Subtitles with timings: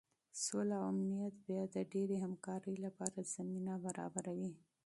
[0.43, 4.51] سوله او امنیت بیا د ډیرې همکارۍ لپاره زمینه برابروي.